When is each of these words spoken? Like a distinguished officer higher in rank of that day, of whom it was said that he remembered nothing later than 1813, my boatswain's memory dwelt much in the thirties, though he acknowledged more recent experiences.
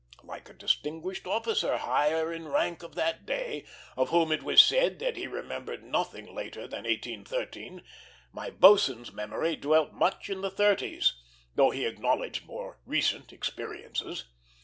Like 0.23 0.49
a 0.49 0.53
distinguished 0.53 1.27
officer 1.27 1.77
higher 1.77 2.33
in 2.33 2.47
rank 2.47 2.81
of 2.81 2.95
that 2.95 3.23
day, 3.23 3.65
of 3.95 4.09
whom 4.09 4.31
it 4.31 4.41
was 4.41 4.59
said 4.59 4.97
that 4.97 5.15
he 5.15 5.27
remembered 5.27 5.83
nothing 5.83 6.25
later 6.33 6.61
than 6.61 6.85
1813, 6.85 7.83
my 8.31 8.49
boatswain's 8.49 9.11
memory 9.13 9.55
dwelt 9.55 9.93
much 9.93 10.27
in 10.27 10.41
the 10.41 10.49
thirties, 10.49 11.13
though 11.53 11.69
he 11.69 11.85
acknowledged 11.85 12.47
more 12.47 12.79
recent 12.87 13.31
experiences. 13.31 14.25